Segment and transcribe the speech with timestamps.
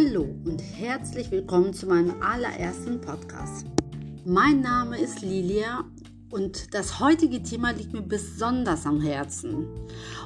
[0.00, 3.66] Hallo und herzlich willkommen zu meinem allerersten Podcast.
[4.24, 5.84] Mein Name ist Lilia
[6.30, 9.66] und das heutige Thema liegt mir besonders am Herzen.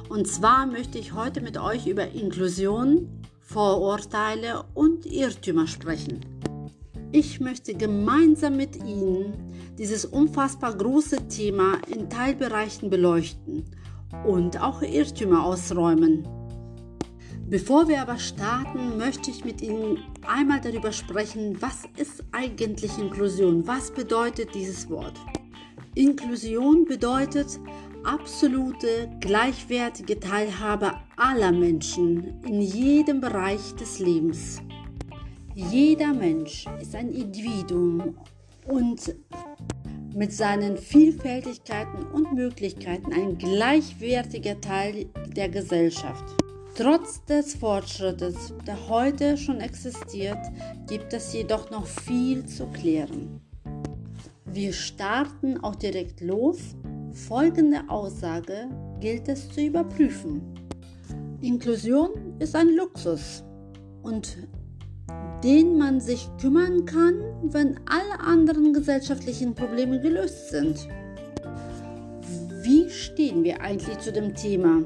[0.07, 3.09] Und zwar möchte ich heute mit euch über Inklusion,
[3.41, 6.21] Vorurteile und Irrtümer sprechen.
[7.11, 9.33] Ich möchte gemeinsam mit Ihnen
[9.77, 13.65] dieses unfassbar große Thema in Teilbereichen beleuchten
[14.25, 16.25] und auch Irrtümer ausräumen.
[17.47, 23.67] Bevor wir aber starten, möchte ich mit Ihnen einmal darüber sprechen, was ist eigentlich Inklusion?
[23.67, 25.13] Was bedeutet dieses Wort?
[25.93, 27.59] Inklusion bedeutet
[28.03, 34.59] absolute, gleichwertige Teilhabe aller Menschen in jedem Bereich des Lebens.
[35.53, 38.17] Jeder Mensch ist ein Individuum
[38.67, 39.15] und
[40.15, 46.44] mit seinen Vielfältigkeiten und Möglichkeiten ein gleichwertiger Teil der Gesellschaft.
[46.77, 50.39] Trotz des Fortschrittes, der heute schon existiert,
[50.89, 53.39] gibt es jedoch noch viel zu klären.
[54.43, 56.57] Wir starten auch direkt los.
[57.13, 58.67] Folgende Aussage
[58.99, 60.41] gilt es zu überprüfen.
[61.39, 63.45] Inklusion ist ein Luxus
[64.03, 64.35] und
[65.45, 70.89] den man sich kümmern kann, wenn alle anderen gesellschaftlichen Probleme gelöst sind.
[72.63, 74.81] Wie stehen wir eigentlich zu dem Thema?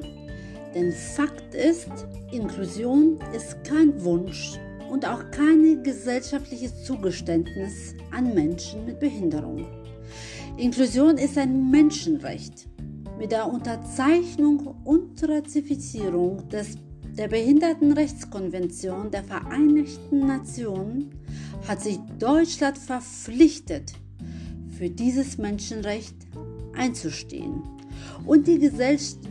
[0.74, 1.90] Denn Fakt ist,
[2.32, 4.60] Inklusion ist kein Wunsch
[4.92, 9.66] und auch kein gesellschaftliches Zugeständnis an Menschen mit Behinderung.
[10.58, 12.68] Inklusion ist ein Menschenrecht.
[13.18, 16.78] Mit der Unterzeichnung und Ratifizierung des,
[17.18, 21.10] der Behindertenrechtskonvention der Vereinigten Nationen
[21.68, 23.94] hat sich Deutschland verpflichtet,
[24.78, 26.16] für dieses Menschenrecht
[26.78, 27.79] einzustehen
[28.26, 28.60] und die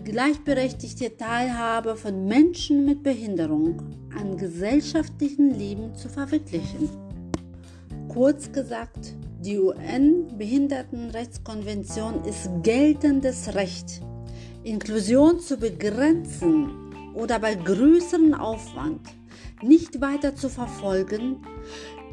[0.05, 3.81] gleichberechtigte Teilhabe von Menschen mit Behinderung
[4.19, 6.89] an gesellschaftlichen Leben zu verwirklichen.
[8.09, 14.01] Kurz gesagt, die UN-Behindertenrechtskonvention ist geltendes Recht.
[14.65, 16.69] Inklusion zu begrenzen
[17.15, 19.03] oder bei größerem Aufwand
[19.63, 21.47] nicht weiter zu verfolgen,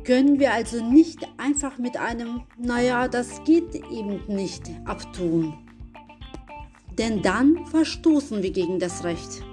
[0.03, 5.64] können wir also nicht einfach mit einem, naja, das geht eben nicht abtun
[6.97, 9.43] denn dann verstoßen wir gegen das Recht.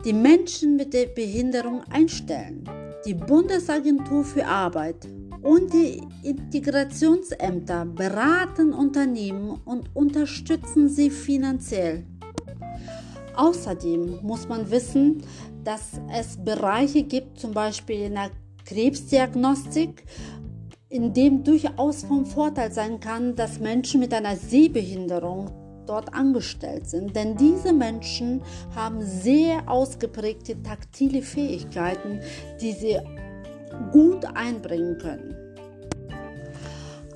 [0.06, 2.64] die Menschen mit der Behinderung einstellen.
[3.06, 5.06] Die Bundesagentur für Arbeit
[5.42, 12.06] und die Integrationsämter beraten Unternehmen und unterstützen sie finanziell.
[13.36, 15.24] Außerdem muss man wissen,
[15.66, 18.31] dass es Bereiche gibt, zum Beispiel in der
[18.66, 20.06] Krebsdiagnostik,
[20.95, 25.51] in dem durchaus vom Vorteil sein kann, dass Menschen mit einer Sehbehinderung
[25.86, 27.13] dort angestellt sind.
[27.15, 28.42] Denn diese Menschen
[28.74, 32.21] haben sehr ausgeprägte taktile Fähigkeiten,
[32.62, 32.97] die sie
[33.92, 35.36] gut einbringen können.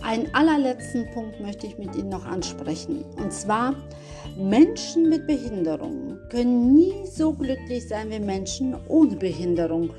[0.02, 3.06] Einen allerletzten Punkt möchte ich mit Ihnen noch ansprechen.
[3.16, 3.76] Und zwar,
[4.38, 9.92] Menschen mit Behinderung können nie so glücklich sein wie Menschen ohne Behinderung.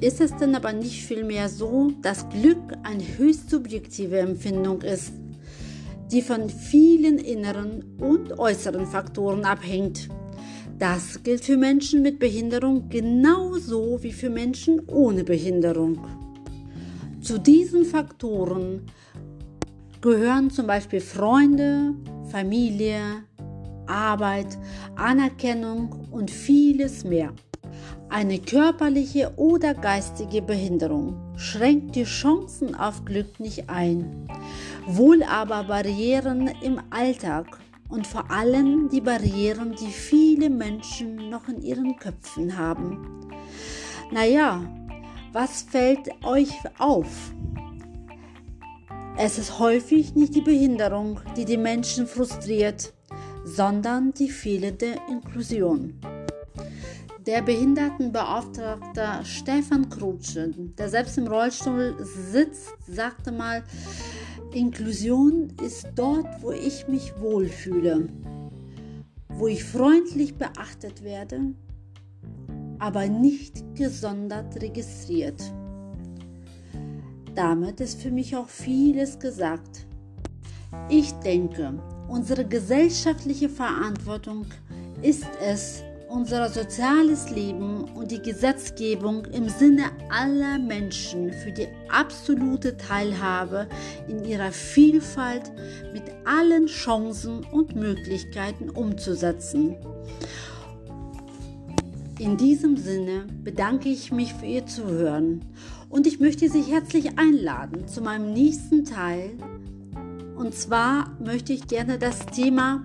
[0.00, 5.12] Ist es denn aber nicht vielmehr so, dass Glück eine höchst subjektive Empfindung ist,
[6.12, 10.08] die von vielen inneren und äußeren Faktoren abhängt?
[10.78, 15.98] Das gilt für Menschen mit Behinderung genauso wie für Menschen ohne Behinderung.
[17.20, 18.82] Zu diesen Faktoren
[20.00, 21.94] gehören zum Beispiel Freunde,
[22.30, 23.00] Familie,
[23.88, 24.56] Arbeit,
[24.94, 27.32] Anerkennung und vieles mehr.
[28.10, 34.26] Eine körperliche oder geistige Behinderung schränkt die Chancen auf Glück nicht ein,
[34.86, 37.58] wohl aber Barrieren im Alltag
[37.88, 43.28] und vor allem die Barrieren, die viele Menschen noch in ihren Köpfen haben.
[44.10, 44.62] Naja,
[45.32, 47.32] was fällt euch auf?
[49.16, 52.94] Es ist häufig nicht die Behinderung, die die Menschen frustriert,
[53.44, 56.00] sondern die fehlende Inklusion.
[57.28, 63.62] Der Behindertenbeauftragte Stefan Krutsche, der selbst im Rollstuhl sitzt, sagte mal,
[64.54, 68.08] Inklusion ist dort, wo ich mich wohlfühle,
[69.28, 71.52] wo ich freundlich beachtet werde,
[72.78, 75.52] aber nicht gesondert registriert.
[77.34, 79.86] Damit ist für mich auch vieles gesagt.
[80.88, 81.78] Ich denke,
[82.08, 84.46] unsere gesellschaftliche Verantwortung
[85.02, 92.76] ist es, unser soziales Leben und die Gesetzgebung im Sinne aller Menschen für die absolute
[92.76, 93.68] Teilhabe
[94.08, 95.52] in ihrer Vielfalt
[95.92, 99.76] mit allen Chancen und Möglichkeiten umzusetzen.
[102.18, 105.44] In diesem Sinne bedanke ich mich für Ihr Zuhören
[105.88, 109.30] und ich möchte Sie herzlich einladen zu meinem nächsten Teil.
[110.36, 112.82] Und zwar möchte ich gerne das Thema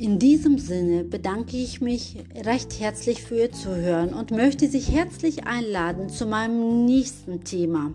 [0.00, 2.16] in diesem Sinne bedanke ich mich
[2.46, 7.92] recht herzlich für Ihr Zuhören und möchte Sie herzlich einladen zu meinem nächsten Thema.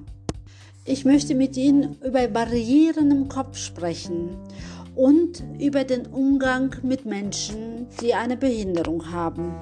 [0.86, 4.38] Ich möchte mit Ihnen über Barrieren im Kopf sprechen
[4.96, 9.56] und über den Umgang mit Menschen, die eine Behinderung haben.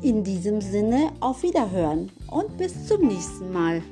[0.00, 3.82] In diesem Sinne auf Wiederhören und bis zum nächsten Mal.